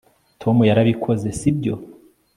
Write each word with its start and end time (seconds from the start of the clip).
tom 0.41 0.57
yarabikoze, 0.69 1.27
si 1.39 1.49
byo 1.57 1.75